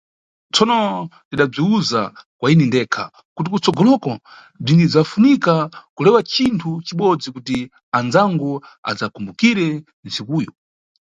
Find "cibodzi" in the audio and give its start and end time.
6.85-7.27